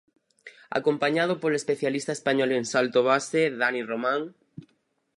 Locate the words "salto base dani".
2.73-3.81